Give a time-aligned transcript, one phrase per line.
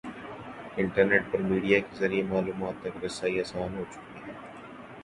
[0.77, 4.33] Internet پر media کے ذریعے معلومات تک رسائی آسان ہو چکی ہے۔